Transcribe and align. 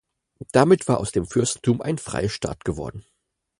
Damit 0.51 0.87
war 0.87 0.97
aus 0.99 1.11
dem 1.11 1.27
Fürstentum 1.27 1.79
ein 1.79 1.99
Freistaat 1.99 2.65
geworden. 2.65 3.05